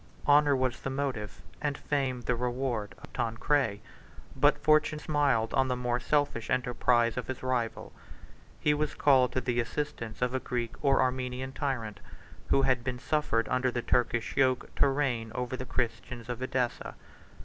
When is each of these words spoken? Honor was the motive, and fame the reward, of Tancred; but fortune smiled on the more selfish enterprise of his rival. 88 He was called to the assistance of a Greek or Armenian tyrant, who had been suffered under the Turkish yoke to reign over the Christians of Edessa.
Honor 0.25 0.55
was 0.55 0.79
the 0.81 0.89
motive, 0.89 1.43
and 1.61 1.77
fame 1.77 2.21
the 2.21 2.35
reward, 2.35 2.95
of 3.03 3.13
Tancred; 3.13 3.81
but 4.35 4.57
fortune 4.57 4.97
smiled 4.97 5.53
on 5.53 5.67
the 5.67 5.75
more 5.75 5.99
selfish 5.99 6.49
enterprise 6.49 7.17
of 7.17 7.27
his 7.27 7.43
rival. 7.43 7.93
88 8.61 8.61
He 8.61 8.73
was 8.73 8.95
called 8.95 9.31
to 9.33 9.41
the 9.41 9.59
assistance 9.59 10.23
of 10.23 10.33
a 10.33 10.39
Greek 10.39 10.73
or 10.83 11.01
Armenian 11.03 11.51
tyrant, 11.53 11.99
who 12.47 12.63
had 12.63 12.83
been 12.83 12.97
suffered 12.97 13.47
under 13.47 13.69
the 13.69 13.83
Turkish 13.83 14.35
yoke 14.35 14.73
to 14.77 14.87
reign 14.87 15.31
over 15.35 15.55
the 15.55 15.67
Christians 15.67 16.29
of 16.29 16.41
Edessa. 16.41 16.95